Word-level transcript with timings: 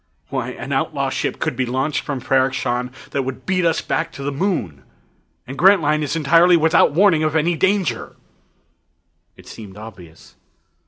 Why, 0.29 0.53
an 0.53 0.71
outlaw 0.71 1.11
ship 1.11 1.37
could 1.37 1.55
be 1.55 1.67
launched 1.67 2.01
from 2.01 2.19
Ferrok 2.21 2.55
Shahn 2.55 2.89
that 3.11 3.21
would 3.21 3.45
beat 3.45 3.63
us 3.67 3.81
back 3.83 4.11
to 4.13 4.23
the 4.23 4.31
Moon 4.31 4.81
and 5.45 5.55
Grantline 5.59 6.01
is 6.01 6.15
entirely 6.15 6.57
without 6.57 6.93
warning 6.93 7.21
of 7.23 7.35
any 7.35 7.55
danger!" 7.55 8.15
It 9.37 9.45
seemed 9.47 9.77
obvious. 9.77 10.35